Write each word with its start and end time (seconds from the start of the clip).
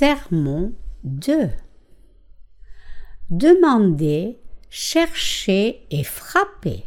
Sermon 0.00 0.72
2 1.04 1.50
Demandez, 3.28 4.38
cherchez 4.70 5.86
et 5.90 6.04
frappez. 6.04 6.86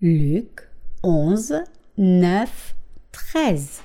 Luc 0.00 0.68
11, 1.02 1.64
9, 1.96 2.76
13 3.10 3.82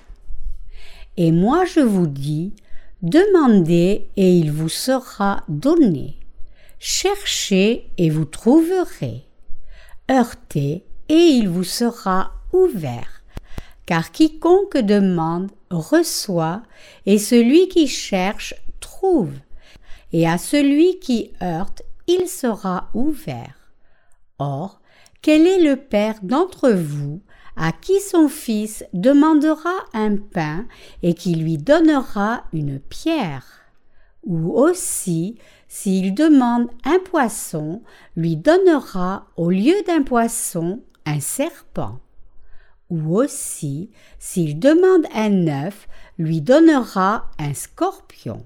Et 1.18 1.32
moi 1.32 1.66
je 1.66 1.80
vous 1.80 2.06
dis, 2.06 2.54
demandez 3.02 4.08
et 4.18 4.38
il 4.38 4.52
vous 4.52 4.70
sera 4.70 5.44
donné. 5.48 6.20
Cherchez 6.78 7.90
et 7.98 8.12
vous 8.12 8.26
trouverez. 8.26 9.26
Heurtez 10.12 10.86
et 11.10 11.16
il 11.16 11.50
vous 11.50 11.64
sera 11.64 12.34
ouvert 12.52 13.24
car 13.86 14.12
quiconque 14.12 14.78
demande 14.78 15.52
reçoit, 15.74 16.64
et 17.06 17.18
celui 17.18 17.68
qui 17.68 17.88
cherche 17.88 18.56
trouve, 18.80 19.34
et 20.12 20.28
à 20.28 20.38
celui 20.38 21.00
qui 21.00 21.32
heurte 21.42 21.82
il 22.08 22.28
sera 22.28 22.90
ouvert. 22.94 23.74
Or, 24.40 24.82
quel 25.22 25.48
est 25.48 25.62
le 25.62 25.78
père 25.78 26.16
d'entre 26.22 26.70
vous 26.72 27.22
à 27.56 27.72
qui 27.72 28.00
son 28.00 28.28
fils 28.28 28.84
demandera 28.94 29.74
un 29.94 30.18
pain 30.18 30.66
et 31.02 31.14
qui 31.14 31.36
lui 31.36 31.58
donnera 31.58 32.44
une 32.52 32.80
pierre? 32.80 33.62
Ou 34.26 34.52
aussi, 34.58 35.38
s'il 35.68 36.14
demande 36.14 36.70
un 36.84 37.00
poisson, 37.00 37.82
lui 38.16 38.36
donnera 38.36 39.28
au 39.38 39.50
lieu 39.50 39.76
d'un 39.88 40.04
poisson 40.04 40.82
un 41.06 41.20
serpent 41.20 42.00
ou 42.94 43.18
aussi, 43.18 43.90
s'il 44.20 44.60
demande 44.60 45.06
un 45.16 45.48
œuf, 45.48 45.88
lui 46.20 46.42
donnera 46.42 47.32
un 47.40 47.54
scorpion. 47.56 48.46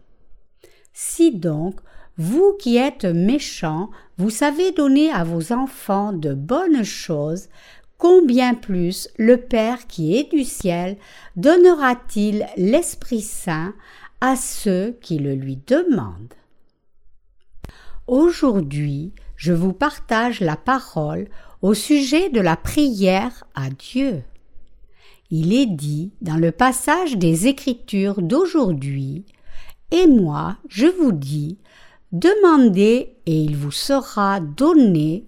Si 0.94 1.36
donc, 1.36 1.76
vous 2.18 2.56
qui 2.58 2.78
êtes 2.78 3.06
méchants, 3.06 3.90
vous 4.18 4.30
savez 4.30 4.72
donner 4.72 5.12
à 5.12 5.26
vos 5.26 5.52
enfants 5.52 6.14
de 6.14 6.34
bonnes 6.34 6.84
choses, 6.84 7.50
combien 7.98 8.54
plus 8.54 9.10
le 9.18 9.38
Père 9.38 9.86
qui 9.86 10.16
est 10.16 10.32
du 10.32 10.46
ciel 10.46 10.98
donnera-t-il 11.36 12.48
l'Esprit 12.56 13.22
Saint 13.22 13.74
à 14.22 14.36
ceux 14.36 14.98
qui 15.02 15.20
le 15.20 15.36
lui 15.36 15.60
demandent? 15.68 16.34
Aujourd'hui, 18.08 19.14
je 19.36 19.52
vous 19.52 19.74
partage 19.74 20.40
la 20.40 20.56
parole 20.56 21.28
au 21.62 21.74
sujet 21.74 22.30
de 22.30 22.40
la 22.40 22.56
prière 22.56 23.44
à 23.54 23.70
Dieu. 23.70 24.24
Il 25.30 25.54
est 25.54 25.66
dit 25.66 26.12
dans 26.22 26.38
le 26.38 26.52
passage 26.52 27.18
des 27.18 27.48
Écritures 27.48 28.22
d'aujourd'hui 28.22 29.26
Et 29.92 30.08
moi, 30.08 30.58
je 30.70 30.88
vous 30.88 31.12
dis, 31.12 31.58
demandez 32.12 33.16
et 33.26 33.42
il 33.42 33.58
vous 33.58 33.72
sera 33.72 34.40
donné, 34.40 35.26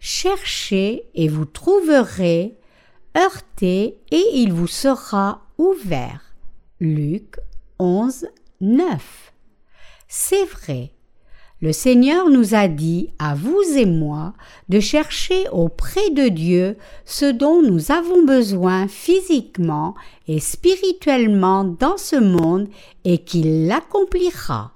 cherchez 0.00 1.04
et 1.14 1.28
vous 1.28 1.46
trouverez, 1.46 2.58
heurtez 3.16 3.98
et 4.10 4.24
il 4.34 4.52
vous 4.52 4.66
sera 4.66 5.46
ouvert. 5.56 6.34
Luc 6.80 7.36
11, 7.78 8.26
9. 8.60 9.32
C'est 10.08 10.44
vrai, 10.44 10.92
le 11.60 11.72
Seigneur 11.72 12.30
nous 12.30 12.54
a 12.54 12.68
dit, 12.68 13.10
à 13.18 13.34
vous 13.34 13.62
et 13.76 13.84
moi, 13.84 14.34
de 14.68 14.78
chercher 14.78 15.48
auprès 15.50 16.10
de 16.10 16.28
Dieu 16.28 16.76
ce 17.04 17.24
dont 17.24 17.62
nous 17.62 17.90
avons 17.90 18.24
besoin 18.24 18.86
physiquement 18.86 19.96
et 20.28 20.38
spirituellement 20.38 21.64
dans 21.64 21.96
ce 21.96 22.14
monde 22.14 22.68
et 23.04 23.18
qu'il 23.18 23.66
l'accomplira. 23.66 24.72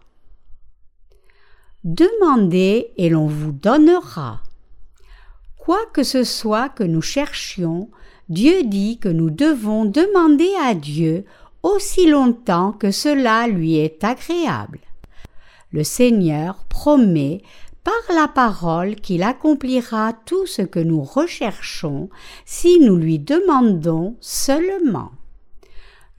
Demandez 1.85 2.89
et 2.97 3.09
l'on 3.09 3.27
vous 3.27 3.53
donnera. 3.53 4.41
Quoi 5.59 5.79
que 5.95 6.03
ce 6.03 6.25
soit 6.25 6.69
que 6.69 6.83
nous 6.83 7.03
cherchions, 7.03 7.91
Dieu 8.29 8.65
dit 8.65 8.99
que 8.99 9.09
nous 9.09 9.31
devons 9.31 9.85
demander 9.85 10.51
à 10.65 10.75
Dieu 10.75 11.25
aussi 11.63 12.09
longtemps 12.09 12.73
que 12.73 12.91
cela 12.91 13.47
lui 13.47 13.77
est 13.77 14.03
agréable 14.03 14.81
le 15.73 15.85
Seigneur 15.85 16.65
promet 16.69 17.43
par 17.85 18.15
la 18.15 18.29
parole 18.29 18.97
qu'il 18.97 19.23
accomplira 19.23 20.13
tout 20.13 20.47
ce 20.47 20.63
que 20.63 20.79
nous 20.79 21.03
recherchons 21.03 22.09
si 22.45 22.79
nous 22.79 22.97
lui 22.97 23.19
demandons 23.19 24.17
seulement. 24.21 25.11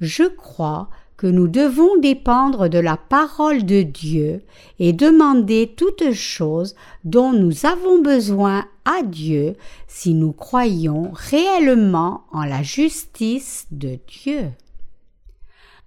Je 0.02 0.24
crois 0.24 0.90
que 1.16 1.28
nous 1.28 1.47
devons 1.47 1.97
dépendre 2.00 2.68
de 2.68 2.80
la 2.80 2.97
parole 2.97 3.66
de 3.66 3.81
Dieu 3.81 4.41
et 4.80 4.91
demander 4.91 5.74
toutes 5.78 6.12
choses 6.12 6.75
dont 7.06 7.31
nous 7.31 7.66
avons 7.66 8.02
besoin 8.02 8.66
à 8.84 9.03
Dieu 9.03 9.56
si 9.88 10.16
nous 10.16 10.34
croyons 10.34 11.12
réellement 11.14 12.25
en 12.34 12.44
la 12.44 12.62
justice 12.62 13.68
de 13.72 14.00
Dieu. 14.06 14.52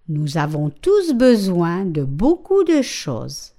Nous 0.09 0.39
avons 0.39 0.71
tous 0.71 1.13
besoin 1.13 1.85
de 1.85 2.03
beaucoup 2.03 2.65
de 2.65 2.81
choses 2.81 3.56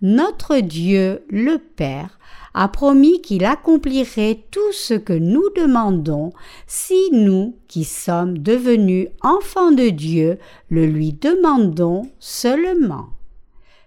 notre 0.00 0.58
Dieu, 0.58 1.24
le 1.28 1.58
Père, 1.58 2.18
a 2.54 2.68
promis 2.68 3.20
qu'il 3.20 3.44
accomplirait 3.44 4.44
tout 4.50 4.72
ce 4.72 4.94
que 4.94 5.12
nous 5.12 5.44
demandons 5.56 6.32
si 6.66 7.10
nous, 7.12 7.56
qui 7.68 7.84
sommes 7.84 8.38
devenus 8.38 9.08
enfants 9.22 9.72
de 9.72 9.90
Dieu, 9.90 10.38
le 10.68 10.86
lui 10.86 11.12
demandons 11.12 12.10
seulement. 12.18 13.10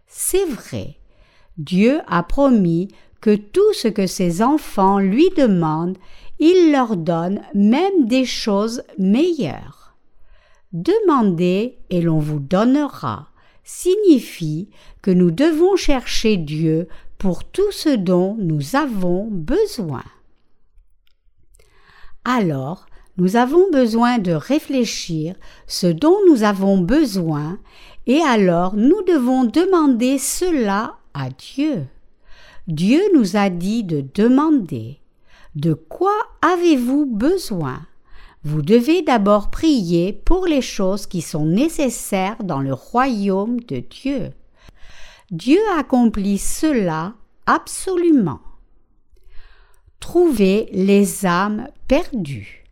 C'est 0.07 0.45
vrai, 0.45 0.97
Dieu 1.57 1.99
a 2.07 2.23
promis 2.23 2.89
que 3.19 3.35
tout 3.35 3.73
ce 3.73 3.87
que 3.87 4.07
ses 4.07 4.41
enfants 4.41 4.99
lui 4.99 5.29
demandent, 5.37 5.97
il 6.39 6.71
leur 6.71 6.97
donne 6.97 7.41
même 7.53 8.05
des 8.05 8.25
choses 8.25 8.83
meilleures. 8.97 9.95
Demandez 10.73 11.77
et 11.89 12.01
l'on 12.01 12.19
vous 12.19 12.39
donnera 12.39 13.30
signifie 13.63 14.69
que 15.01 15.11
nous 15.11 15.31
devons 15.31 15.75
chercher 15.75 16.37
Dieu 16.37 16.87
pour 17.17 17.43
tout 17.43 17.71
ce 17.71 17.89
dont 17.89 18.35
nous 18.39 18.75
avons 18.75 19.27
besoin. 19.29 20.03
Alors, 22.25 22.87
nous 23.17 23.35
avons 23.35 23.69
besoin 23.71 24.19
de 24.19 24.31
réfléchir 24.31 25.35
ce 25.67 25.87
dont 25.87 26.17
nous 26.27 26.43
avons 26.43 26.79
besoin 26.79 27.59
et 28.07 28.21
alors 28.21 28.75
nous 28.75 29.01
devons 29.03 29.43
demander 29.43 30.17
cela 30.17 30.97
à 31.13 31.29
Dieu. 31.29 31.85
Dieu 32.67 33.01
nous 33.13 33.35
a 33.35 33.49
dit 33.49 33.83
de 33.83 34.03
demander. 34.13 34.99
De 35.55 35.73
quoi 35.73 36.15
avez-vous 36.41 37.05
besoin? 37.05 37.85
Vous 38.43 38.61
devez 38.63 39.03
d'abord 39.03 39.51
prier 39.51 40.13
pour 40.13 40.47
les 40.47 40.61
choses 40.61 41.05
qui 41.05 41.21
sont 41.21 41.45
nécessaires 41.45 42.43
dans 42.43 42.59
le 42.59 42.73
royaume 42.73 43.59
de 43.59 43.79
Dieu. 43.79 44.31
Dieu 45.29 45.59
accomplit 45.77 46.39
cela 46.39 47.13
absolument. 47.45 48.41
Trouvez 49.99 50.69
les 50.71 51.25
âmes 51.25 51.67
perdues. 51.87 52.65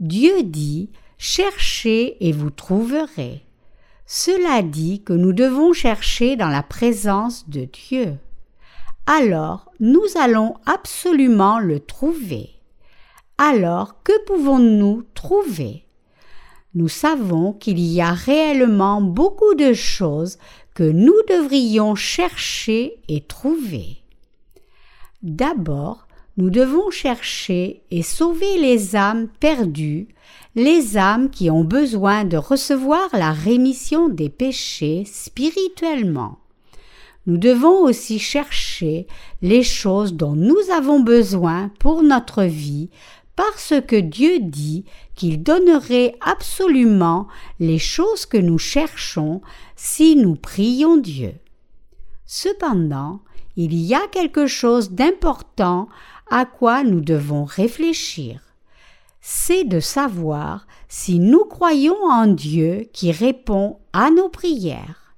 Dieu 0.00 0.42
dit 0.42 0.90
Cherchez 1.16 2.26
et 2.26 2.32
vous 2.32 2.50
trouverez. 2.50 3.44
Cela 4.06 4.62
dit 4.62 5.02
que 5.02 5.12
nous 5.12 5.32
devons 5.32 5.72
chercher 5.72 6.36
dans 6.36 6.48
la 6.48 6.62
présence 6.62 7.48
de 7.48 7.64
Dieu. 7.64 8.18
Alors 9.06 9.70
nous 9.78 10.04
allons 10.20 10.54
absolument 10.66 11.60
le 11.60 11.78
trouver 11.78 12.53
alors 13.38 14.02
que 14.02 14.12
pouvons-nous 14.26 15.04
trouver? 15.14 15.84
Nous 16.74 16.88
savons 16.88 17.52
qu'il 17.52 17.78
y 17.78 18.00
a 18.00 18.12
réellement 18.12 19.00
beaucoup 19.00 19.54
de 19.54 19.72
choses 19.72 20.38
que 20.74 20.82
nous 20.82 21.14
devrions 21.28 21.94
chercher 21.94 22.96
et 23.08 23.20
trouver. 23.20 24.02
D'abord, 25.22 26.08
nous 26.36 26.50
devons 26.50 26.90
chercher 26.90 27.82
et 27.92 28.02
sauver 28.02 28.58
les 28.58 28.96
âmes 28.96 29.28
perdues, 29.38 30.08
les 30.56 30.96
âmes 30.96 31.30
qui 31.30 31.48
ont 31.48 31.64
besoin 31.64 32.24
de 32.24 32.36
recevoir 32.36 33.08
la 33.12 33.32
rémission 33.32 34.08
des 34.08 34.28
péchés 34.28 35.04
spirituellement. 35.06 36.38
Nous 37.26 37.38
devons 37.38 37.84
aussi 37.84 38.18
chercher 38.18 39.06
les 39.40 39.62
choses 39.62 40.12
dont 40.12 40.34
nous 40.34 40.58
avons 40.72 41.00
besoin 41.00 41.70
pour 41.78 42.02
notre 42.02 42.42
vie 42.42 42.90
parce 43.36 43.74
que 43.86 43.96
Dieu 43.96 44.38
dit 44.40 44.84
qu'il 45.14 45.42
donnerait 45.42 46.16
absolument 46.20 47.26
les 47.58 47.78
choses 47.78 48.26
que 48.26 48.36
nous 48.36 48.58
cherchons 48.58 49.40
si 49.76 50.16
nous 50.16 50.36
prions 50.36 50.96
Dieu. 50.96 51.34
Cependant, 52.26 53.20
il 53.56 53.74
y 53.74 53.94
a 53.94 54.06
quelque 54.10 54.46
chose 54.46 54.90
d'important 54.90 55.88
à 56.30 56.44
quoi 56.44 56.84
nous 56.84 57.00
devons 57.00 57.44
réfléchir. 57.44 58.40
c'est 59.26 59.64
de 59.64 59.80
savoir 59.80 60.66
si 60.86 61.18
nous 61.18 61.46
croyons 61.46 61.96
en 62.04 62.26
Dieu 62.26 62.86
qui 62.92 63.10
répond 63.10 63.78
à 63.94 64.10
nos 64.10 64.28
prières. 64.28 65.14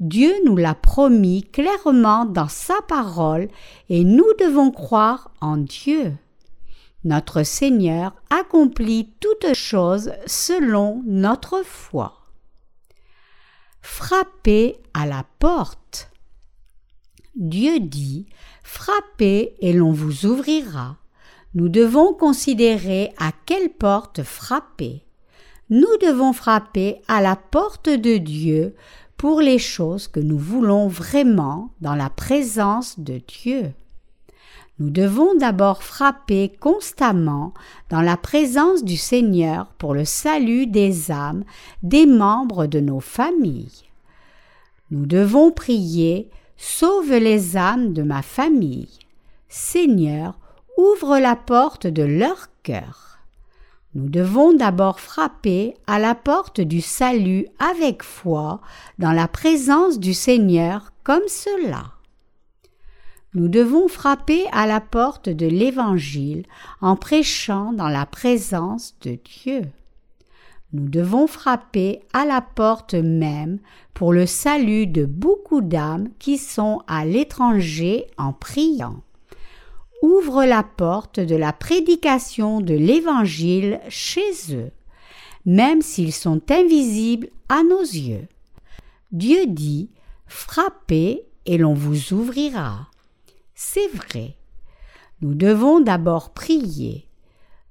Dieu 0.00 0.32
nous 0.46 0.56
l'a 0.56 0.74
promis 0.74 1.42
clairement 1.42 2.24
dans 2.24 2.48
sa 2.48 2.80
parole 2.88 3.48
et 3.90 4.04
nous 4.04 4.32
devons 4.40 4.70
croire 4.70 5.30
en 5.42 5.58
Dieu. 5.58 6.14
Notre 7.04 7.42
Seigneur 7.42 8.14
accomplit 8.30 9.12
toutes 9.20 9.54
choses 9.54 10.12
selon 10.26 11.02
notre 11.04 11.62
foi. 11.64 12.20
Frappez 13.80 14.76
à 14.94 15.06
la 15.06 15.24
porte. 15.40 16.10
Dieu 17.34 17.80
dit 17.80 18.26
Frappez 18.62 19.56
et 19.60 19.72
l'on 19.72 19.92
vous 19.92 20.26
ouvrira. 20.26 20.96
Nous 21.54 21.68
devons 21.68 22.14
considérer 22.14 23.12
à 23.18 23.32
quelle 23.46 23.70
porte 23.70 24.22
frapper. 24.22 25.04
Nous 25.70 25.96
devons 26.00 26.32
frapper 26.32 27.02
à 27.08 27.20
la 27.20 27.34
porte 27.36 27.88
de 27.88 28.16
Dieu 28.18 28.74
pour 29.16 29.40
les 29.40 29.58
choses 29.58 30.08
que 30.08 30.20
nous 30.20 30.38
voulons 30.38 30.88
vraiment 30.88 31.70
dans 31.80 31.94
la 31.94 32.10
présence 32.10 32.98
de 32.98 33.20
Dieu. 33.26 33.72
Nous 34.82 34.90
devons 34.90 35.36
d'abord 35.36 35.84
frapper 35.84 36.50
constamment 36.58 37.54
dans 37.88 38.00
la 38.00 38.16
présence 38.16 38.82
du 38.82 38.96
Seigneur 38.96 39.66
pour 39.78 39.94
le 39.94 40.04
salut 40.04 40.66
des 40.66 41.12
âmes 41.12 41.44
des 41.84 42.04
membres 42.04 42.66
de 42.66 42.80
nos 42.80 42.98
familles. 42.98 43.84
Nous 44.90 45.06
devons 45.06 45.52
prier 45.52 46.28
Sauve 46.56 47.12
les 47.12 47.56
âmes 47.56 47.92
de 47.92 48.02
ma 48.02 48.22
famille. 48.22 48.88
Seigneur, 49.48 50.36
ouvre 50.76 51.16
la 51.18 51.36
porte 51.36 51.86
de 51.86 52.02
leur 52.02 52.48
cœur. 52.64 53.20
Nous 53.94 54.08
devons 54.08 54.52
d'abord 54.52 54.98
frapper 54.98 55.76
à 55.86 56.00
la 56.00 56.16
porte 56.16 56.60
du 56.60 56.80
salut 56.80 57.46
avec 57.60 58.02
foi 58.02 58.60
dans 58.98 59.12
la 59.12 59.28
présence 59.28 60.00
du 60.00 60.12
Seigneur 60.12 60.92
comme 61.04 61.28
cela. 61.28 61.91
Nous 63.34 63.48
devons 63.48 63.88
frapper 63.88 64.44
à 64.52 64.66
la 64.66 64.80
porte 64.80 65.30
de 65.30 65.46
l'Évangile 65.46 66.44
en 66.82 66.96
prêchant 66.96 67.72
dans 67.72 67.88
la 67.88 68.04
présence 68.04 68.94
de 69.00 69.18
Dieu. 69.24 69.62
Nous 70.74 70.86
devons 70.88 71.26
frapper 71.26 72.00
à 72.12 72.26
la 72.26 72.42
porte 72.42 72.92
même 72.92 73.58
pour 73.94 74.12
le 74.12 74.26
salut 74.26 74.86
de 74.86 75.06
beaucoup 75.06 75.62
d'âmes 75.62 76.08
qui 76.18 76.36
sont 76.36 76.82
à 76.86 77.06
l'étranger 77.06 78.06
en 78.18 78.34
priant. 78.34 79.02
Ouvre 80.02 80.44
la 80.44 80.62
porte 80.62 81.18
de 81.18 81.36
la 81.36 81.54
prédication 81.54 82.60
de 82.60 82.74
l'Évangile 82.74 83.80
chez 83.88 84.32
eux, 84.50 84.72
même 85.46 85.80
s'ils 85.80 86.12
sont 86.12 86.42
invisibles 86.50 87.28
à 87.48 87.62
nos 87.62 87.80
yeux. 87.80 88.28
Dieu 89.10 89.46
dit 89.46 89.88
Frappez 90.26 91.22
et 91.46 91.56
l'on 91.56 91.72
vous 91.72 92.12
ouvrira. 92.12 92.88
C'est 93.64 93.88
vrai. 93.94 94.34
Nous 95.20 95.34
devons 95.34 95.78
d'abord 95.78 96.30
prier 96.34 97.06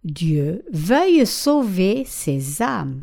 Dieu 0.06 0.64
veuille 0.72 1.28
sauver 1.28 2.06
ses 2.08 2.62
âmes 2.62 3.02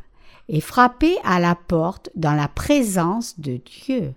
et 0.48 0.62
frapper 0.62 1.16
à 1.22 1.38
la 1.38 1.54
porte 1.54 2.08
dans 2.16 2.32
la 2.32 2.48
présence 2.48 3.38
de 3.38 3.58
Dieu. 3.58 4.14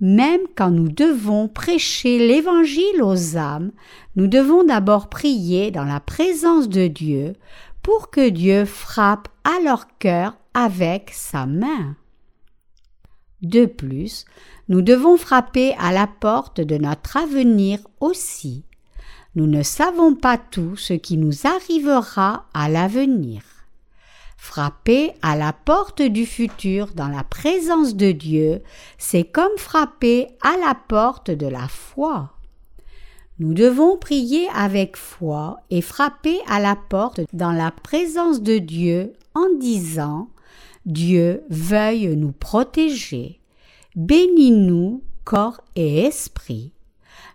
Même 0.00 0.42
quand 0.56 0.70
nous 0.70 0.88
devons 0.88 1.48
prêcher 1.48 2.24
l'Évangile 2.26 3.02
aux 3.02 3.36
âmes, 3.36 3.72
nous 4.14 4.28
devons 4.28 4.62
d'abord 4.62 5.10
prier 5.10 5.72
dans 5.72 5.84
la 5.84 6.00
présence 6.00 6.68
de 6.68 6.86
Dieu 6.86 7.34
pour 7.82 8.10
que 8.10 8.28
Dieu 8.28 8.64
frappe 8.66 9.28
à 9.42 9.60
leur 9.62 9.98
cœur 9.98 10.38
avec 10.54 11.10
sa 11.12 11.44
main. 11.44 11.96
De 13.44 13.66
plus, 13.66 14.24
nous 14.68 14.82
devons 14.82 15.16
frapper 15.16 15.74
à 15.78 15.92
la 15.92 16.06
porte 16.06 16.60
de 16.60 16.76
notre 16.76 17.16
avenir 17.16 17.78
aussi 18.00 18.64
nous 19.36 19.48
ne 19.48 19.62
savons 19.62 20.14
pas 20.14 20.38
tout 20.38 20.76
ce 20.76 20.92
qui 20.92 21.16
nous 21.16 21.46
arrivera 21.46 22.46
à 22.54 22.68
l'avenir. 22.68 23.42
Frapper 24.36 25.12
à 25.22 25.36
la 25.36 25.52
porte 25.52 26.02
du 26.02 26.26
futur 26.26 26.88
dans 26.94 27.08
la 27.08 27.24
présence 27.24 27.96
de 27.96 28.12
Dieu, 28.12 28.62
c'est 28.98 29.24
comme 29.24 29.56
frapper 29.56 30.28
à 30.42 30.56
la 30.58 30.74
porte 30.74 31.30
de 31.30 31.46
la 31.46 31.66
foi. 31.66 32.30
Nous 33.40 33.54
devons 33.54 33.96
prier 33.96 34.46
avec 34.54 34.96
foi 34.96 35.58
et 35.70 35.80
frapper 35.80 36.38
à 36.46 36.60
la 36.60 36.76
porte 36.76 37.22
dans 37.32 37.52
la 37.52 37.72
présence 37.72 38.40
de 38.40 38.58
Dieu 38.58 39.14
en 39.34 39.46
disant 39.58 40.28
Dieu 40.86 41.44
veuille 41.48 42.14
nous 42.14 42.32
protéger. 42.32 43.40
Bénis-nous, 43.96 45.02
corps 45.24 45.62
et 45.76 46.00
esprit. 46.00 46.72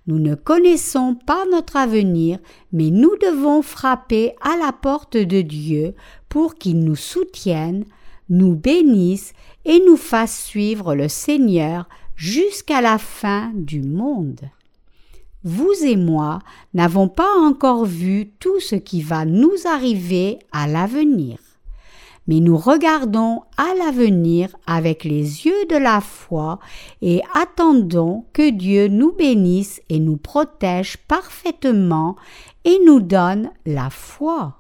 Nous 0.06 0.20
ne 0.20 0.36
connaissons 0.36 1.16
pas 1.16 1.46
notre 1.52 1.76
avenir, 1.76 2.38
mais 2.72 2.92
nous 2.92 3.16
devons 3.18 3.64
frapper 3.64 4.34
à 4.42 4.56
la 4.56 4.72
porte 4.72 5.18
de 5.18 5.42
Dieu 5.42 5.96
pour 6.30 6.56
qu'il 6.56 6.80
nous 6.80 6.96
soutienne, 6.96 7.86
nous 8.30 8.56
bénisse 8.56 9.34
et 9.66 9.82
nous 9.86 9.98
fasse 9.98 10.44
suivre 10.44 10.94
le 10.94 11.08
Seigneur 11.08 11.90
jusqu'à 12.16 12.82
la 12.82 13.00
fin 13.00 13.52
du 13.56 13.82
monde. 13.82 14.42
Vous 15.44 15.74
et 15.84 15.96
moi 15.96 16.40
n'avons 16.76 17.08
pas 17.08 17.34
encore 17.40 17.86
vu 17.86 18.30
tout 18.40 18.60
ce 18.60 18.76
qui 18.76 19.02
va 19.02 19.26
nous 19.26 19.56
arriver 19.66 20.38
à 20.52 20.68
l'avenir 20.68 21.40
mais 22.30 22.42
nous 22.42 22.58
regardons 22.58 23.42
à 23.58 23.74
l'avenir 23.74 24.56
avec 24.68 25.04
les 25.04 25.48
yeux 25.48 25.66
de 25.68 25.76
la 25.76 26.00
foi 26.00 26.60
et 27.02 27.24
attendons 27.34 28.26
que 28.34 28.52
Dieu 28.52 28.88
nous 28.88 29.12
bénisse 29.12 29.82
et 29.90 30.00
nous 30.00 30.18
protège 30.18 30.98
parfaitement 30.98 32.16
et 32.66 32.78
nous 32.86 33.00
donne 33.00 33.50
la 33.66 33.90
foi. 33.90 34.58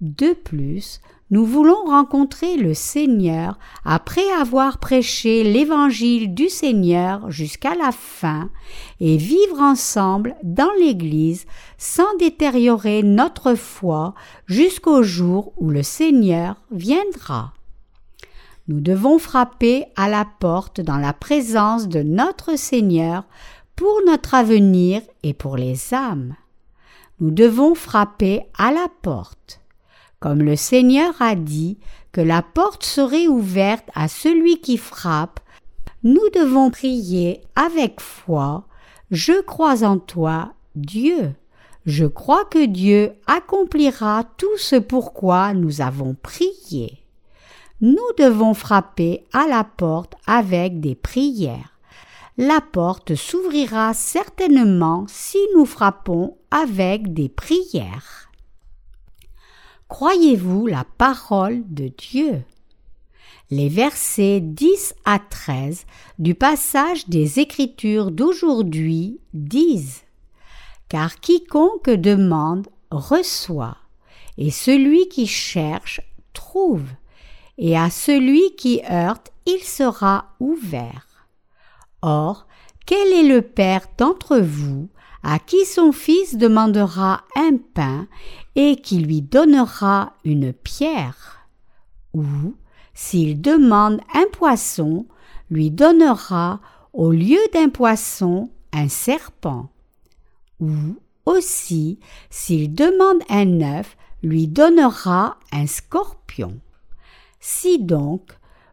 De 0.00 0.32
plus, 0.32 1.00
nous 1.30 1.44
voulons 1.44 1.84
rencontrer 1.84 2.56
le 2.56 2.74
Seigneur 2.74 3.58
après 3.84 4.28
avoir 4.32 4.78
prêché 4.78 5.44
l'évangile 5.44 6.34
du 6.34 6.48
Seigneur 6.48 7.30
jusqu'à 7.30 7.76
la 7.76 7.92
fin 7.92 8.50
et 8.98 9.16
vivre 9.16 9.60
ensemble 9.60 10.34
dans 10.42 10.72
l'Église 10.80 11.46
sans 11.78 12.16
détériorer 12.18 13.04
notre 13.04 13.54
foi 13.54 14.14
jusqu'au 14.46 15.02
jour 15.04 15.52
où 15.56 15.70
le 15.70 15.84
Seigneur 15.84 16.56
viendra. 16.72 17.52
Nous 18.66 18.80
devons 18.80 19.18
frapper 19.18 19.86
à 19.96 20.08
la 20.08 20.24
porte 20.24 20.80
dans 20.80 20.98
la 20.98 21.12
présence 21.12 21.88
de 21.88 22.02
notre 22.02 22.56
Seigneur 22.56 23.24
pour 23.76 24.00
notre 24.06 24.34
avenir 24.34 25.00
et 25.22 25.32
pour 25.32 25.56
les 25.56 25.94
âmes. 25.94 26.34
Nous 27.20 27.30
devons 27.30 27.74
frapper 27.74 28.42
à 28.56 28.72
la 28.72 28.86
porte. 29.02 29.59
Comme 30.20 30.42
le 30.42 30.54
Seigneur 30.54 31.14
a 31.20 31.34
dit 31.34 31.78
que 32.12 32.20
la 32.20 32.42
porte 32.42 32.84
serait 32.84 33.26
ouverte 33.26 33.88
à 33.94 34.06
celui 34.06 34.60
qui 34.60 34.76
frappe, 34.76 35.40
nous 36.02 36.28
devons 36.34 36.70
prier 36.70 37.40
avec 37.56 38.00
foi 38.00 38.66
Je 39.10 39.40
crois 39.40 39.82
en 39.82 39.98
toi, 39.98 40.52
Dieu. 40.74 41.34
Je 41.86 42.04
crois 42.04 42.44
que 42.44 42.66
Dieu 42.66 43.12
accomplira 43.26 44.24
tout 44.36 44.58
ce 44.58 44.76
pourquoi 44.76 45.54
nous 45.54 45.80
avons 45.80 46.14
prié. 46.14 46.98
Nous 47.80 47.96
devons 48.18 48.52
frapper 48.52 49.24
à 49.32 49.46
la 49.46 49.64
porte 49.64 50.14
avec 50.26 50.80
des 50.80 50.94
prières. 50.94 51.78
La 52.36 52.60
porte 52.60 53.14
s'ouvrira 53.14 53.94
certainement 53.94 55.06
si 55.08 55.38
nous 55.54 55.64
frappons 55.64 56.36
avec 56.50 57.14
des 57.14 57.30
prières. 57.30 58.29
Croyez-vous 59.90 60.68
la 60.68 60.84
parole 60.98 61.64
de 61.66 61.88
Dieu? 61.88 62.44
Les 63.50 63.68
versets 63.68 64.40
10 64.40 64.94
à 65.04 65.18
13 65.18 65.84
du 66.20 66.36
passage 66.36 67.08
des 67.08 67.40
Écritures 67.40 68.12
d'aujourd'hui 68.12 69.18
disent 69.34 70.02
Car 70.88 71.18
quiconque 71.18 71.90
demande 71.90 72.68
reçoit, 72.92 73.78
et 74.38 74.52
celui 74.52 75.08
qui 75.08 75.26
cherche 75.26 76.00
trouve, 76.34 76.86
et 77.58 77.76
à 77.76 77.90
celui 77.90 78.54
qui 78.54 78.80
heurte 78.88 79.32
il 79.44 79.58
sera 79.64 80.36
ouvert. 80.38 81.26
Or, 82.00 82.46
quel 82.86 83.08
est 83.08 83.28
le 83.28 83.42
Père 83.42 83.86
d'entre 83.98 84.38
vous 84.38 84.88
à 85.22 85.38
qui 85.38 85.64
son 85.64 85.92
fils 85.92 86.36
demandera 86.36 87.24
un 87.36 87.56
pain 87.74 88.06
et 88.56 88.76
qui 88.76 88.98
lui 88.98 89.22
donnera 89.22 90.14
une 90.24 90.52
pierre, 90.52 91.46
ou, 92.14 92.54
s'il 92.94 93.40
demande 93.40 94.00
un 94.14 94.26
poisson, 94.32 95.06
lui 95.50 95.70
donnera 95.70 96.60
au 96.92 97.12
lieu 97.12 97.38
d'un 97.52 97.68
poisson 97.68 98.50
un 98.72 98.88
serpent, 98.88 99.70
ou 100.60 100.96
aussi, 101.26 101.98
s'il 102.30 102.74
demande 102.74 103.22
un 103.28 103.60
œuf, 103.78 103.96
lui 104.22 104.48
donnera 104.48 105.38
un 105.52 105.66
scorpion. 105.66 106.58
Si 107.40 107.78
donc, 107.78 108.22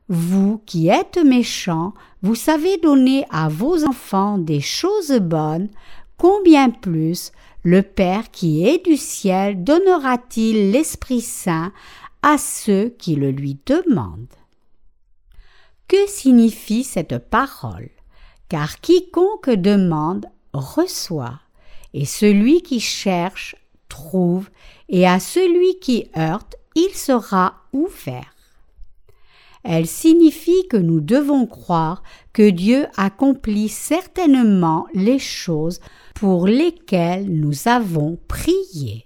vous 0.09 0.61
qui 0.65 0.87
êtes 0.87 1.17
méchants, 1.17 1.93
vous 2.21 2.35
savez 2.35 2.77
donner 2.77 3.25
à 3.29 3.49
vos 3.49 3.85
enfants 3.85 4.37
des 4.37 4.61
choses 4.61 5.19
bonnes, 5.19 5.69
combien 6.17 6.69
plus 6.69 7.31
le 7.63 7.81
Père 7.81 8.31
qui 8.31 8.67
est 8.67 8.83
du 8.85 8.97
ciel 8.97 9.63
donnera-t-il 9.63 10.71
l'Esprit 10.71 11.21
Saint 11.21 11.71
à 12.21 12.37
ceux 12.37 12.89
qui 12.97 13.15
le 13.15 13.31
lui 13.31 13.57
demandent? 13.65 14.27
Que 15.87 16.07
signifie 16.07 16.83
cette 16.83 17.17
parole? 17.17 17.89
Car 18.49 18.79
quiconque 18.81 19.49
demande 19.49 20.25
reçoit, 20.53 21.39
et 21.93 22.05
celui 22.05 22.61
qui 22.61 22.79
cherche 22.79 23.55
trouve, 23.87 24.49
et 24.89 25.07
à 25.07 25.19
celui 25.19 25.79
qui 25.79 26.09
heurte 26.17 26.55
il 26.75 26.93
sera 26.93 27.63
ouvert. 27.73 28.35
Elle 29.63 29.87
signifie 29.87 30.67
que 30.69 30.77
nous 30.77 31.01
devons 31.01 31.45
croire 31.45 32.03
que 32.31 32.49
Dieu 32.49 32.87
accomplit 32.95 33.67
certainement 33.67 34.87
les 34.93 35.19
choses 35.19 35.81
pour 36.19 36.47
lesquelles 36.47 37.29
nous 37.29 37.67
avons 37.67 38.17
prié. 38.27 39.05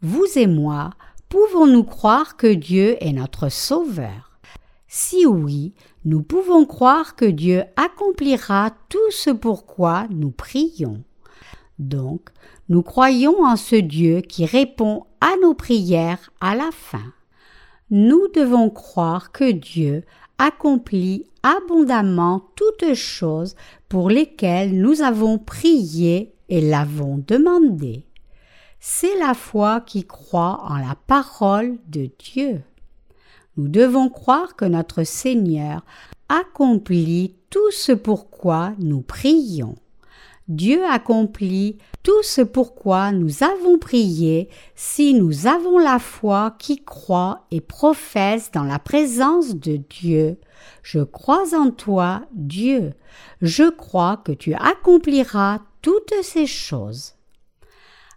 Vous 0.00 0.24
et 0.36 0.46
moi, 0.46 0.90
pouvons-nous 1.28 1.84
croire 1.84 2.38
que 2.38 2.46
Dieu 2.46 2.96
est 3.00 3.12
notre 3.12 3.50
Sauveur? 3.50 4.38
Si 4.86 5.26
oui, 5.26 5.74
nous 6.06 6.22
pouvons 6.22 6.64
croire 6.64 7.14
que 7.14 7.26
Dieu 7.26 7.64
accomplira 7.76 8.70
tout 8.88 9.10
ce 9.10 9.28
pourquoi 9.28 10.06
nous 10.08 10.30
prions. 10.30 11.02
Donc, 11.78 12.30
nous 12.70 12.82
croyons 12.82 13.44
en 13.44 13.56
ce 13.56 13.76
Dieu 13.76 14.22
qui 14.22 14.46
répond 14.46 15.04
à 15.20 15.32
nos 15.42 15.52
prières 15.52 16.30
à 16.40 16.54
la 16.54 16.70
fin 16.72 17.12
nous 17.90 18.28
devons 18.34 18.68
croire 18.70 19.32
que 19.32 19.50
Dieu 19.50 20.04
accomplit 20.38 21.24
abondamment 21.42 22.42
toutes 22.54 22.94
choses 22.94 23.56
pour 23.88 24.10
lesquelles 24.10 24.78
nous 24.80 25.02
avons 25.02 25.38
prié 25.38 26.34
et 26.48 26.60
l'avons 26.60 27.22
demandé. 27.26 28.06
C'est 28.80 29.18
la 29.18 29.34
foi 29.34 29.80
qui 29.80 30.04
croit 30.04 30.60
en 30.68 30.76
la 30.76 30.94
parole 31.06 31.78
de 31.88 32.10
Dieu. 32.18 32.62
Nous 33.56 33.68
devons 33.68 34.08
croire 34.08 34.54
que 34.54 34.64
notre 34.64 35.02
Seigneur 35.02 35.84
accomplit 36.28 37.34
tout 37.50 37.70
ce 37.70 37.92
pourquoi 37.92 38.74
nous 38.78 39.00
prions. 39.00 39.74
Dieu 40.48 40.82
accomplit 40.86 41.76
tout 42.02 42.22
ce 42.22 42.40
pourquoi 42.40 43.12
nous 43.12 43.42
avons 43.42 43.78
prié 43.78 44.48
si 44.74 45.12
nous 45.12 45.46
avons 45.46 45.76
la 45.78 45.98
foi 45.98 46.56
qui 46.58 46.82
croit 46.82 47.44
et 47.50 47.60
professe 47.60 48.50
dans 48.50 48.64
la 48.64 48.78
présence 48.78 49.54
de 49.56 49.76
Dieu. 49.76 50.38
Je 50.82 51.00
crois 51.00 51.54
en 51.54 51.70
toi, 51.70 52.22
Dieu. 52.32 52.94
Je 53.42 53.68
crois 53.68 54.16
que 54.16 54.32
tu 54.32 54.54
accompliras 54.54 55.58
toutes 55.82 56.14
ces 56.22 56.46
choses. 56.46 57.12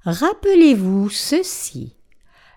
Rappelez-vous 0.06 1.10
ceci. 1.10 1.98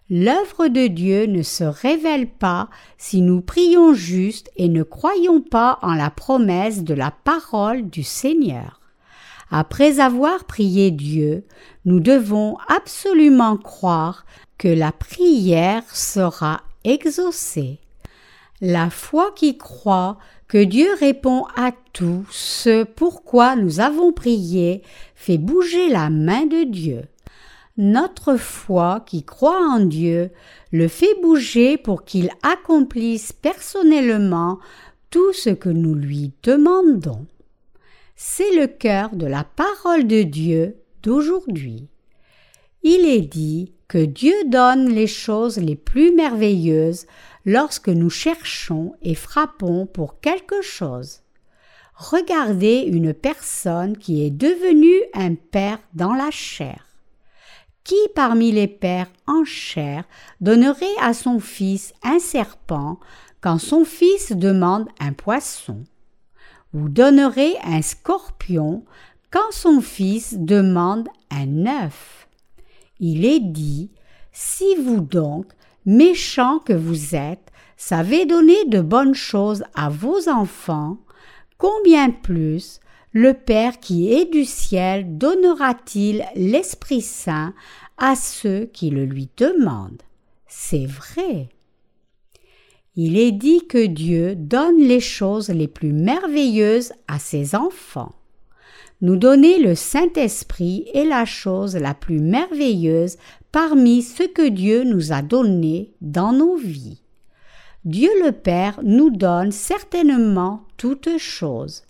L'œuvre 0.08 0.68
de 0.68 0.86
Dieu 0.86 1.26
ne 1.26 1.42
se 1.42 1.64
révèle 1.64 2.28
pas 2.28 2.68
si 2.96 3.22
nous 3.22 3.40
prions 3.40 3.92
juste 3.92 4.52
et 4.56 4.68
ne 4.68 4.84
croyons 4.84 5.40
pas 5.40 5.80
en 5.82 5.94
la 5.94 6.10
promesse 6.10 6.84
de 6.84 6.94
la 6.94 7.10
parole 7.10 7.90
du 7.90 8.04
Seigneur. 8.04 8.80
Après 9.56 10.00
avoir 10.00 10.46
prié 10.46 10.90
Dieu, 10.90 11.44
nous 11.84 12.00
devons 12.00 12.56
absolument 12.66 13.56
croire 13.56 14.26
que 14.58 14.66
la 14.66 14.90
prière 14.90 15.84
sera 15.94 16.62
exaucée. 16.82 17.78
La 18.60 18.90
foi 18.90 19.30
qui 19.36 19.56
croit 19.56 20.18
que 20.48 20.58
Dieu 20.58 20.88
répond 20.98 21.44
à 21.56 21.70
tout 21.92 22.26
ce 22.32 22.82
pourquoi 22.82 23.54
nous 23.54 23.78
avons 23.78 24.10
prié 24.10 24.82
fait 25.14 25.38
bouger 25.38 25.88
la 25.88 26.10
main 26.10 26.46
de 26.46 26.64
Dieu. 26.64 27.02
Notre 27.76 28.34
foi 28.34 29.04
qui 29.06 29.22
croit 29.22 29.64
en 29.70 29.78
Dieu 29.78 30.32
le 30.72 30.88
fait 30.88 31.14
bouger 31.22 31.78
pour 31.78 32.02
qu'il 32.02 32.30
accomplisse 32.42 33.32
personnellement 33.32 34.58
tout 35.10 35.32
ce 35.32 35.50
que 35.50 35.68
nous 35.68 35.94
lui 35.94 36.32
demandons 36.42 37.24
c'est 38.16 38.54
le 38.54 38.66
cœur 38.66 39.14
de 39.14 39.26
la 39.26 39.44
parole 39.44 40.06
de 40.06 40.22
Dieu 40.22 40.76
d'aujourd'hui. 41.02 41.88
Il 42.82 43.06
est 43.06 43.22
dit 43.22 43.72
que 43.88 43.98
Dieu 43.98 44.34
donne 44.46 44.88
les 44.88 45.06
choses 45.06 45.58
les 45.58 45.76
plus 45.76 46.12
merveilleuses 46.12 47.06
lorsque 47.44 47.88
nous 47.88 48.10
cherchons 48.10 48.92
et 49.02 49.14
frappons 49.14 49.86
pour 49.86 50.20
quelque 50.20 50.62
chose. 50.62 51.20
Regardez 51.94 52.80
une 52.86 53.14
personne 53.14 53.96
qui 53.96 54.24
est 54.24 54.30
devenue 54.30 55.00
un 55.14 55.34
père 55.34 55.78
dans 55.94 56.12
la 56.12 56.30
chair. 56.30 56.86
Qui 57.84 57.96
parmi 58.14 58.50
les 58.50 58.66
pères 58.68 59.10
en 59.26 59.44
chair 59.44 60.04
donnerait 60.40 60.86
à 61.00 61.14
son 61.14 61.38
fils 61.38 61.92
un 62.02 62.18
serpent 62.18 62.98
quand 63.40 63.58
son 63.58 63.84
fils 63.84 64.32
demande 64.32 64.88
un 64.98 65.12
poisson? 65.12 65.84
Vous 66.74 66.88
donnerez 66.88 67.54
un 67.62 67.80
scorpion 67.82 68.84
quand 69.30 69.52
son 69.52 69.80
fils 69.80 70.34
demande 70.36 71.08
un 71.30 71.66
œuf. 71.84 72.28
Il 72.98 73.24
est 73.24 73.40
dit, 73.40 73.90
si 74.32 74.74
vous 74.76 75.00
donc, 75.00 75.46
méchants 75.86 76.58
que 76.58 76.72
vous 76.72 77.14
êtes, 77.14 77.52
savez 77.76 78.26
donner 78.26 78.64
de 78.66 78.80
bonnes 78.80 79.14
choses 79.14 79.64
à 79.74 79.88
vos 79.88 80.28
enfants, 80.28 80.98
combien 81.58 82.10
plus 82.10 82.80
le 83.12 83.34
Père 83.34 83.78
qui 83.78 84.12
est 84.12 84.30
du 84.30 84.44
ciel 84.44 85.16
donnera-t-il 85.16 86.24
l'Esprit 86.34 87.02
Saint 87.02 87.54
à 87.98 88.16
ceux 88.16 88.64
qui 88.66 88.90
le 88.90 89.04
lui 89.04 89.28
demandent? 89.36 90.02
C'est 90.48 90.86
vrai. 90.86 91.53
Il 92.96 93.18
est 93.18 93.32
dit 93.32 93.66
que 93.66 93.86
Dieu 93.86 94.36
donne 94.36 94.78
les 94.78 95.00
choses 95.00 95.48
les 95.48 95.66
plus 95.66 95.92
merveilleuses 95.92 96.92
à 97.08 97.18
ses 97.18 97.56
enfants. 97.56 98.12
Nous 99.00 99.16
donner 99.16 99.58
le 99.58 99.74
Saint-Esprit 99.74 100.86
est 100.94 101.04
la 101.04 101.24
chose 101.24 101.74
la 101.74 101.92
plus 101.92 102.20
merveilleuse 102.20 103.16
parmi 103.50 104.02
ce 104.02 104.22
que 104.22 104.48
Dieu 104.48 104.84
nous 104.84 105.12
a 105.12 105.22
donné 105.22 105.92
dans 106.00 106.32
nos 106.32 106.56
vies. 106.56 107.02
Dieu 107.84 108.10
le 108.24 108.30
Père 108.30 108.80
nous 108.82 109.10
donne 109.10 109.50
certainement 109.50 110.64
toutes 110.76 111.18
choses, 111.18 111.82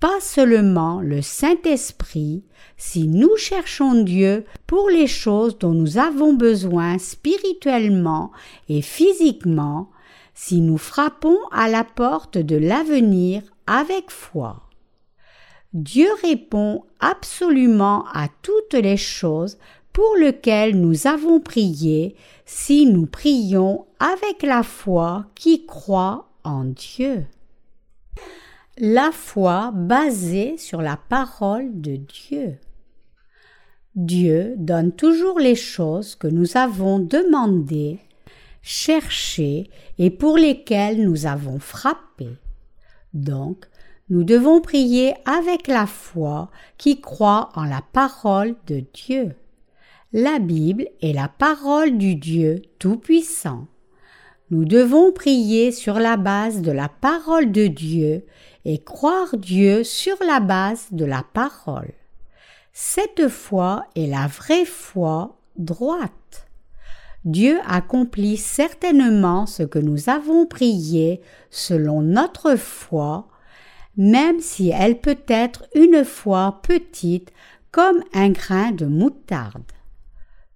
pas 0.00 0.20
seulement 0.20 1.00
le 1.00 1.22
Saint-Esprit, 1.22 2.42
si 2.76 3.06
nous 3.06 3.36
cherchons 3.36 4.02
Dieu 4.02 4.44
pour 4.66 4.88
les 4.88 5.06
choses 5.06 5.58
dont 5.58 5.74
nous 5.74 5.98
avons 5.98 6.32
besoin 6.32 6.98
spirituellement 6.98 8.32
et 8.68 8.82
physiquement, 8.82 9.90
si 10.40 10.60
nous 10.60 10.78
frappons 10.78 11.36
à 11.50 11.68
la 11.68 11.82
porte 11.82 12.38
de 12.38 12.54
l'avenir 12.54 13.42
avec 13.66 14.08
foi. 14.12 14.62
Dieu 15.72 16.06
répond 16.22 16.84
absolument 17.00 18.04
à 18.12 18.28
toutes 18.42 18.74
les 18.74 18.96
choses 18.96 19.58
pour 19.92 20.14
lesquelles 20.16 20.80
nous 20.80 21.08
avons 21.08 21.40
prié 21.40 22.14
si 22.46 22.86
nous 22.86 23.06
prions 23.06 23.84
avec 23.98 24.44
la 24.44 24.62
foi 24.62 25.26
qui 25.34 25.66
croit 25.66 26.28
en 26.44 26.66
Dieu. 26.66 27.26
La 28.78 29.10
foi 29.10 29.72
basée 29.74 30.56
sur 30.56 30.82
la 30.82 30.96
parole 30.96 31.80
de 31.80 31.96
Dieu. 31.96 32.58
Dieu 33.96 34.54
donne 34.56 34.92
toujours 34.92 35.40
les 35.40 35.56
choses 35.56 36.14
que 36.14 36.28
nous 36.28 36.56
avons 36.56 37.00
demandées 37.00 37.98
cherchés 38.68 39.70
et 39.96 40.10
pour 40.10 40.36
lesquels 40.36 41.02
nous 41.02 41.24
avons 41.24 41.58
frappé. 41.58 42.28
Donc, 43.14 43.64
nous 44.10 44.24
devons 44.24 44.60
prier 44.60 45.14
avec 45.24 45.68
la 45.68 45.86
foi 45.86 46.50
qui 46.76 47.00
croit 47.00 47.48
en 47.54 47.64
la 47.64 47.80
parole 47.94 48.56
de 48.66 48.84
Dieu. 48.92 49.34
La 50.12 50.38
Bible 50.38 50.86
est 51.00 51.14
la 51.14 51.28
parole 51.28 51.96
du 51.96 52.14
Dieu 52.14 52.60
Tout-Puissant. 52.78 53.66
Nous 54.50 54.66
devons 54.66 55.12
prier 55.12 55.72
sur 55.72 55.98
la 55.98 56.18
base 56.18 56.60
de 56.60 56.72
la 56.72 56.90
parole 56.90 57.50
de 57.52 57.68
Dieu 57.68 58.26
et 58.66 58.76
croire 58.76 59.34
Dieu 59.38 59.82
sur 59.82 60.16
la 60.26 60.40
base 60.40 60.88
de 60.90 61.06
la 61.06 61.24
parole. 61.32 61.92
Cette 62.74 63.28
foi 63.28 63.86
est 63.96 64.06
la 64.06 64.26
vraie 64.26 64.66
foi 64.66 65.38
droite. 65.56 66.12
Dieu 67.24 67.58
accomplit 67.66 68.36
certainement 68.36 69.46
ce 69.46 69.62
que 69.62 69.78
nous 69.78 70.08
avons 70.08 70.46
prié 70.46 71.20
selon 71.50 72.00
notre 72.02 72.56
foi, 72.56 73.28
même 73.96 74.40
si 74.40 74.70
elle 74.70 75.00
peut 75.00 75.18
être 75.26 75.68
une 75.74 76.04
foi 76.04 76.60
petite 76.62 77.32
comme 77.70 78.02
un 78.14 78.30
grain 78.30 78.72
de 78.72 78.86
moutarde. 78.86 79.72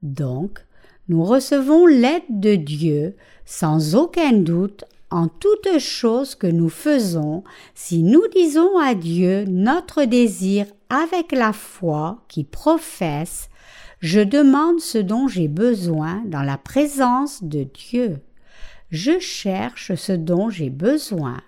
Donc, 0.03 0.65
Nous 1.09 1.25
recevons 1.25 1.87
l'aide 1.87 2.23
de 2.31 2.55
Dieu 2.55 3.17
sans 3.45 3.97
aucun 3.97 4.33
doute 4.33 4.85
en 5.11 5.29
toute 5.29 5.79
chose 5.79 6.35
que 6.35 6.47
nous 6.47 6.71
faisons 6.71 7.43
si 7.75 8.03
nous 8.03 8.23
disons 8.35 8.79
à 8.79 8.95
Dieu 8.95 9.45
notre 9.47 10.05
désir 10.05 10.67
avec 10.89 11.33
la 11.33 11.53
foi 11.53 12.25
qui 12.29 12.45
professe 12.45 13.51
Je 14.03 14.19
demande 14.19 14.81
ce 14.81 14.99
dont 14.99 15.29
j'ai 15.29 15.47
besoin 15.47 16.25
dans 16.27 16.43
la 16.43 16.59
présence 16.59 17.45
de 17.45 17.63
Dieu. 17.63 18.19
Je 18.91 19.21
cherche 19.21 19.95
ce 19.95 20.11
dont 20.11 20.51
j'ai 20.51 20.71
besoin. 20.71 21.41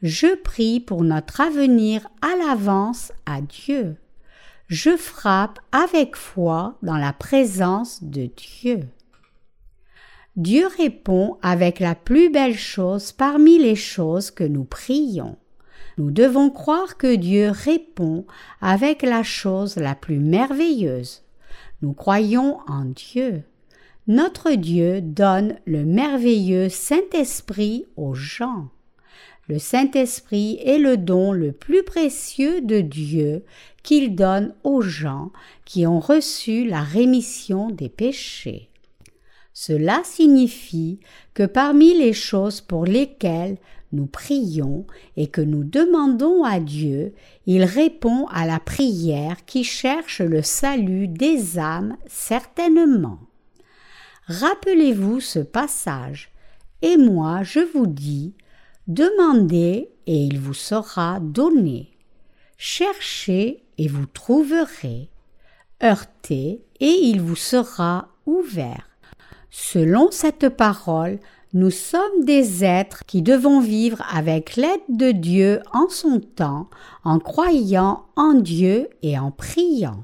Je 0.00 0.34
prie 0.34 0.80
pour 0.80 1.04
notre 1.04 1.42
avenir 1.42 2.08
à 2.22 2.36
l'avance 2.36 3.12
à 3.26 3.42
Dieu. 3.42 3.96
Je 4.68 4.96
frappe 4.96 5.58
avec 5.72 6.16
foi 6.16 6.78
dans 6.82 6.96
la 6.96 7.12
présence 7.12 8.02
de 8.02 8.30
Dieu. 8.34 8.88
Dieu 10.36 10.66
répond 10.78 11.36
avec 11.42 11.80
la 11.80 11.94
plus 11.94 12.30
belle 12.30 12.56
chose 12.56 13.12
parmi 13.12 13.58
les 13.58 13.76
choses 13.76 14.30
que 14.30 14.44
nous 14.44 14.64
prions. 14.64 15.36
Nous 15.98 16.10
devons 16.10 16.48
croire 16.48 16.96
que 16.96 17.14
Dieu 17.14 17.50
répond 17.50 18.24
avec 18.62 19.02
la 19.02 19.22
chose 19.22 19.76
la 19.76 19.94
plus 19.94 20.18
merveilleuse. 20.18 21.23
Nous 21.84 21.92
croyons 21.92 22.60
en 22.66 22.86
Dieu. 22.86 23.42
Notre 24.06 24.52
Dieu 24.52 25.02
donne 25.02 25.58
le 25.66 25.84
merveilleux 25.84 26.70
Saint-Esprit 26.70 27.84
aux 27.98 28.14
gens. 28.14 28.70
Le 29.48 29.58
Saint-Esprit 29.58 30.58
est 30.64 30.78
le 30.78 30.96
don 30.96 31.32
le 31.32 31.52
plus 31.52 31.82
précieux 31.82 32.62
de 32.62 32.80
Dieu 32.80 33.44
qu'il 33.82 34.14
donne 34.14 34.54
aux 34.64 34.80
gens 34.80 35.30
qui 35.66 35.86
ont 35.86 36.00
reçu 36.00 36.66
la 36.66 36.80
rémission 36.80 37.68
des 37.68 37.90
péchés. 37.90 38.70
Cela 39.52 40.00
signifie 40.04 41.00
que 41.34 41.44
parmi 41.44 41.92
les 41.98 42.14
choses 42.14 42.62
pour 42.62 42.86
lesquelles 42.86 43.58
nous 43.94 44.06
prions 44.06 44.86
et 45.16 45.28
que 45.28 45.40
nous 45.40 45.64
demandons 45.64 46.44
à 46.44 46.60
Dieu, 46.60 47.14
il 47.46 47.64
répond 47.64 48.26
à 48.26 48.46
la 48.46 48.60
prière 48.60 49.44
qui 49.46 49.64
cherche 49.64 50.20
le 50.20 50.42
salut 50.42 51.08
des 51.08 51.58
âmes 51.58 51.96
certainement. 52.06 53.18
Rappelez-vous 54.26 55.20
ce 55.20 55.38
passage, 55.38 56.32
et 56.82 56.96
moi 56.96 57.42
je 57.42 57.60
vous 57.60 57.86
dis, 57.86 58.34
demandez 58.86 59.90
et 60.06 60.16
il 60.16 60.38
vous 60.38 60.54
sera 60.54 61.20
donné. 61.20 61.90
Cherchez 62.56 63.64
et 63.78 63.88
vous 63.88 64.06
trouverez. 64.06 65.08
Heurtez 65.82 66.62
et 66.80 66.98
il 67.02 67.20
vous 67.20 67.36
sera 67.36 68.08
ouvert. 68.26 68.88
Selon 69.50 70.10
cette 70.10 70.48
parole, 70.48 71.18
nous 71.54 71.70
sommes 71.70 72.24
des 72.24 72.64
êtres 72.64 73.04
qui 73.06 73.22
devons 73.22 73.60
vivre 73.60 74.02
avec 74.12 74.56
l'aide 74.56 74.80
de 74.88 75.12
Dieu 75.12 75.60
en 75.72 75.88
son 75.88 76.18
temps, 76.18 76.68
en 77.04 77.20
croyant 77.20 78.06
en 78.16 78.34
Dieu 78.34 78.88
et 79.02 79.16
en 79.16 79.30
priant. 79.30 80.02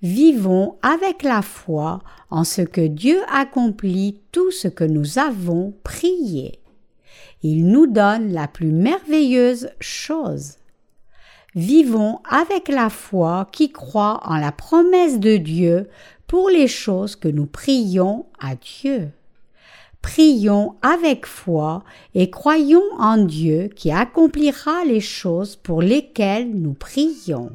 Vivons 0.00 0.78
avec 0.80 1.22
la 1.22 1.42
foi 1.42 2.00
en 2.30 2.44
ce 2.44 2.62
que 2.62 2.86
Dieu 2.86 3.20
accomplit 3.30 4.22
tout 4.32 4.50
ce 4.50 4.66
que 4.66 4.84
nous 4.84 5.18
avons 5.18 5.74
prié. 5.84 6.58
Il 7.42 7.66
nous 7.66 7.86
donne 7.86 8.32
la 8.32 8.48
plus 8.48 8.72
merveilleuse 8.72 9.68
chose. 9.78 10.54
Vivons 11.54 12.20
avec 12.24 12.68
la 12.68 12.88
foi 12.88 13.46
qui 13.52 13.72
croit 13.72 14.20
en 14.24 14.38
la 14.38 14.52
promesse 14.52 15.20
de 15.20 15.36
Dieu 15.36 15.86
pour 16.26 16.48
les 16.48 16.68
choses 16.68 17.14
que 17.14 17.28
nous 17.28 17.46
prions 17.46 18.24
à 18.40 18.54
Dieu. 18.54 19.10
Prions 20.08 20.74
avec 20.80 21.26
foi 21.26 21.84
et 22.14 22.30
croyons 22.30 22.90
en 22.98 23.18
Dieu 23.18 23.68
qui 23.68 23.90
accomplira 23.90 24.82
les 24.86 25.02
choses 25.02 25.54
pour 25.54 25.82
lesquelles 25.82 26.50
nous 26.50 26.72
prions. 26.72 27.50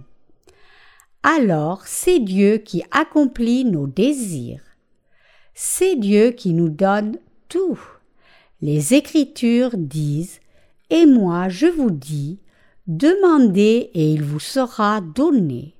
Alors 1.23 1.81
c'est 1.87 2.19
Dieu 2.19 2.59
qui 2.59 2.83
accomplit 2.91 3.65
nos 3.65 3.87
désirs. 3.87 4.61
C'est 5.55 5.95
Dieu 5.95 6.29
qui 6.29 6.53
nous 6.53 6.69
donne 6.69 7.17
tout. 7.49 7.79
Les 8.61 8.93
Écritures 8.93 9.75
disent 9.75 10.39
Et 10.91 11.07
moi 11.07 11.49
je 11.49 11.65
vous 11.65 11.89
dis, 11.89 12.37
demandez 12.85 13.89
et 13.95 14.11
il 14.11 14.21
vous 14.21 14.39
sera 14.39 15.01
donné. 15.01 15.73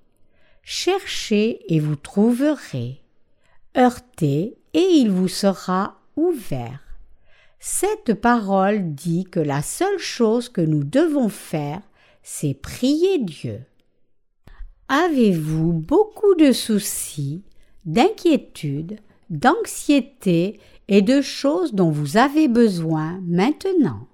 Cherchez 0.64 1.60
et 1.72 1.80
vous 1.80 1.98
trouverez. 1.98 3.00
Heurtez 3.78 4.58
et 4.74 4.80
il 4.80 5.12
vous 5.12 5.28
sera 5.28 6.00
Cette 7.60 8.14
parole 8.14 8.94
dit 8.94 9.24
que 9.24 9.40
la 9.40 9.62
seule 9.62 9.98
chose 9.98 10.50
que 10.50 10.62
nous 10.62 10.84
devons 10.84 11.30
faire, 11.30 11.82
c'est 12.22 12.54
prier 12.54 13.20
Dieu. 13.20 13.62
Avez-vous 14.90 15.72
beaucoup 15.72 16.36
de 16.36 16.52
soucis, 16.52 17.44
d'inquiétudes, 17.86 19.00
d'anxiété 19.30 20.60
et 20.88 21.02
de 21.02 21.22
choses 21.22 21.74
dont 21.74 21.90
vous 21.90 22.18
avez 22.18 22.48
besoin 22.48 23.20
maintenant? 23.26 24.08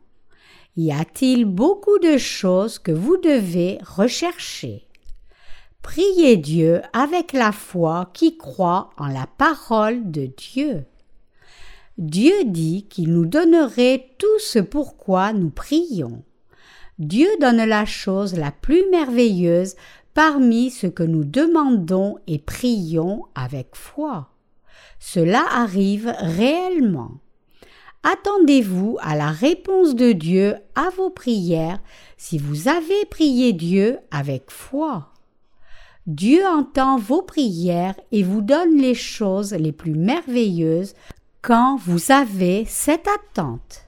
Y 0.77 0.91
a-t-il 0.91 1.45
beaucoup 1.45 1.99
de 1.99 2.17
choses 2.17 2.79
que 2.79 2.91
vous 2.91 3.17
devez 3.17 3.79
rechercher? 3.83 4.87
Priez 5.81 6.37
Dieu 6.37 6.81
avec 6.93 7.33
la 7.33 7.51
foi 7.51 8.11
qui 8.13 8.37
croit 8.37 8.91
en 8.97 9.07
la 9.07 9.27
parole 9.37 10.11
de 10.11 10.27
Dieu. 10.27 10.85
Dieu 11.99 12.45
dit 12.45 12.85
qu'il 12.89 13.11
nous 13.11 13.25
donnerait 13.25 14.11
tout 14.17 14.39
ce 14.39 14.59
pourquoi 14.59 15.33
nous 15.33 15.49
prions. 15.49 16.23
Dieu 16.97 17.27
donne 17.41 17.65
la 17.65 17.83
chose 17.83 18.37
la 18.37 18.51
plus 18.51 18.89
merveilleuse 18.89 19.75
parmi 20.13 20.71
ce 20.71 20.87
que 20.87 21.03
nous 21.03 21.25
demandons 21.25 22.17
et 22.25 22.39
prions 22.39 23.25
avec 23.35 23.75
foi. 23.75 24.29
Cela 24.97 25.43
arrive 25.51 26.13
réellement. 26.19 27.19
Attendez-vous 28.03 28.97
à 29.01 29.17
la 29.17 29.31
réponse 29.31 29.93
de 29.93 30.13
Dieu 30.13 30.55
à 30.75 30.89
vos 30.95 31.09
prières 31.09 31.79
si 32.15 32.37
vous 32.37 32.69
avez 32.69 33.05
prié 33.09 33.51
Dieu 33.51 33.97
avec 34.09 34.51
foi. 34.51 35.09
Dieu 36.07 36.45
entend 36.47 36.97
vos 36.97 37.21
prières 37.21 37.99
et 38.13 38.23
vous 38.23 38.41
donne 38.41 38.77
les 38.77 38.95
choses 38.95 39.51
les 39.51 39.73
plus 39.73 39.95
merveilleuses 39.95 40.93
quand 41.41 41.77
vous 41.77 42.11
avez 42.11 42.65
cette 42.65 43.07
attente. 43.07 43.85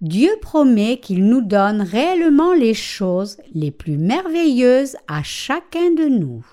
Dieu 0.00 0.30
promet 0.40 0.98
qu'il 0.98 1.26
nous 1.26 1.42
donne 1.42 1.80
réellement 1.80 2.54
les 2.54 2.74
choses 2.74 3.38
les 3.54 3.70
plus 3.70 3.98
merveilleuses 3.98 4.96
à 5.06 5.22
chacun 5.22 5.92
de 5.92 6.06
nous. 6.06 6.44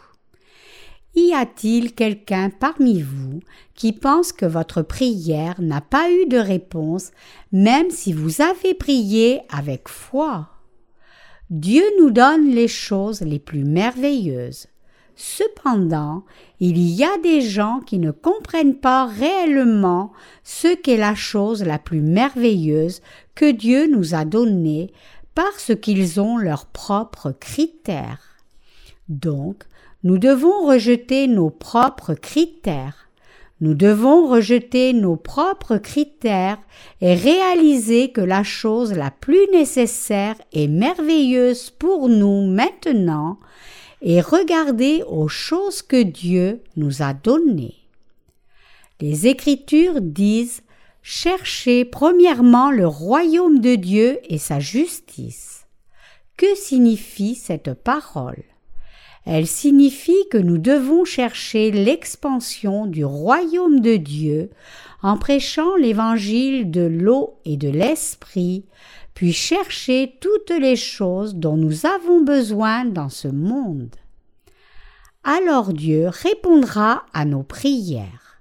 Y 1.16 1.34
a-t-il 1.34 1.96
quelqu'un 1.96 2.52
parmi 2.52 3.02
vous 3.02 3.40
qui 3.74 3.92
pense 3.92 4.32
que 4.32 4.46
votre 4.46 4.84
prière 4.84 5.60
n'a 5.60 5.82
pas 5.82 6.12
eu 6.12 6.28
de 6.28 6.38
réponse 6.38 7.12
même 7.52 7.90
si 7.90 8.14
vous 8.14 8.42
avez 8.42 8.76
prié 8.76 9.42
avec 9.50 9.88
foi? 9.88 10.50
Dieu 11.50 11.84
nous 12.00 12.12
donne 12.12 12.52
les 12.52 12.68
choses 12.68 13.22
les 13.22 13.40
plus 13.40 13.64
merveilleuses. 13.64 14.68
Cependant, 15.22 16.24
il 16.62 16.78
y 16.78 17.04
a 17.04 17.18
des 17.18 17.42
gens 17.42 17.82
qui 17.86 18.00
ne 18.00 18.12
comprennent 18.12 18.78
pas 18.78 19.06
réellement 19.06 20.14
ce 20.46 20.74
qu'est 20.74 20.96
la 20.96 21.14
chose 21.14 21.62
la 21.62 21.78
plus 21.78 22.00
merveilleuse 22.00 23.02
que 23.36 23.52
Dieu 23.52 23.88
nous 23.88 24.16
a 24.16 24.24
donnée 24.24 24.94
parce 25.36 25.74
qu'ils 25.76 26.22
ont 26.22 26.38
leurs 26.38 26.68
propres 26.68 27.34
critères. 27.38 28.38
Donc, 29.10 29.66
nous 30.06 30.20
devons 30.20 30.66
rejeter 30.66 31.28
nos 31.28 31.50
propres 31.50 32.14
critères. 32.14 33.10
Nous 33.60 33.74
devons 33.74 34.30
rejeter 34.30 34.94
nos 34.94 35.18
propres 35.18 35.76
critères 35.76 36.60
et 37.02 37.14
réaliser 37.14 38.14
que 38.14 38.22
la 38.22 38.44
chose 38.44 38.94
la 38.94 39.12
plus 39.12 39.50
nécessaire 39.52 40.36
et 40.54 40.70
merveilleuse 40.70 41.72
pour 41.72 42.08
nous 42.08 42.48
maintenant 42.48 43.38
et 44.02 44.22
regarder 44.22 45.04
aux 45.08 45.28
choses 45.28 45.82
que 45.82 46.02
Dieu 46.02 46.62
nous 46.76 47.02
a 47.02 47.14
données. 47.14 47.76
Les 49.02 49.28
Écritures 49.28 50.02
disent 50.02 50.62
Cherchez 51.02 51.86
premièrement 51.86 52.72
le 52.72 52.86
royaume 52.86 53.60
de 53.60 53.76
Dieu 53.76 54.20
et 54.26 54.38
sa 54.38 54.60
justice. 54.60 55.66
Que 56.38 56.56
signifie 56.56 57.36
cette 57.36 57.74
parole? 57.74 58.44
Elle 59.26 59.48
signifie 59.48 60.28
que 60.32 60.38
nous 60.38 60.58
devons 60.58 61.06
chercher 61.06 61.72
l'expansion 61.72 62.86
du 62.86 63.06
royaume 63.06 63.80
de 63.80 63.96
Dieu 63.96 64.50
en 65.02 65.18
prêchant 65.18 65.76
l'évangile 65.76 66.72
de 66.72 66.82
l'eau 66.82 67.40
et 67.46 67.58
de 67.58 67.70
l'esprit, 67.70 68.66
puis 69.20 69.34
chercher 69.34 70.16
toutes 70.22 70.52
les 70.52 70.78
choses 70.78 71.36
dont 71.36 71.58
nous 71.58 71.86
avons 71.86 72.22
besoin 72.22 72.86
dans 72.86 73.10
ce 73.10 73.28
monde. 73.28 73.94
Alors 75.26 75.74
Dieu 75.74 76.08
répondra 76.08 77.04
à 77.12 77.26
nos 77.26 77.44
prières. 77.44 78.40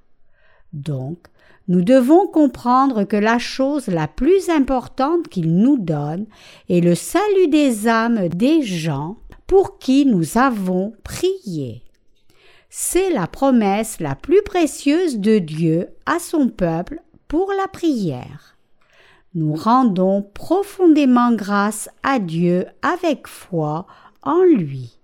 Donc, 0.72 1.18
nous 1.66 1.82
devons 1.82 2.28
comprendre 2.28 3.02
que 3.02 3.16
la 3.16 3.40
chose 3.40 3.88
la 3.88 4.06
plus 4.06 4.50
importante 4.50 5.26
qu'il 5.26 5.52
nous 5.52 5.78
donne 5.78 6.26
est 6.68 6.80
le 6.80 6.94
salut 6.94 7.48
des 7.48 7.88
âmes 7.88 8.28
des 8.28 8.62
gens 8.62 9.16
pour 9.48 9.80
qui 9.80 10.06
nous 10.06 10.38
avons 10.38 10.92
prié. 11.02 11.82
C'est 12.70 13.10
la 13.10 13.26
promesse 13.26 13.98
la 13.98 14.14
plus 14.14 14.42
précieuse 14.42 15.18
de 15.18 15.40
Dieu 15.40 15.88
à 16.06 16.20
son 16.20 16.46
peuple 16.46 17.02
pour 17.26 17.52
la 17.60 17.66
prière. 17.66 18.57
Nous 19.34 19.54
rendons 19.54 20.22
profondément 20.22 21.32
grâce 21.32 21.88
à 22.02 22.18
Dieu 22.18 22.66
avec 22.82 23.26
foi 23.26 23.86
en 24.22 24.42
lui. 24.42 24.98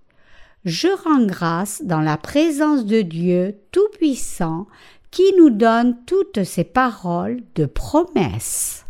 Je 0.65 0.89
rends 0.89 1.27
grâce 1.27 1.83
dans 1.85 2.01
la 2.01 2.17
présence 2.17 2.87
de 2.87 3.03
Dieu 3.03 3.57
Tout-Puissant 3.71 4.67
qui 5.11 5.35
nous 5.39 5.51
donne 5.51 5.97
toutes 6.07 6.43
ces 6.43 6.65
paroles 6.65 7.43
de 7.55 7.67
promesse. 7.67 8.87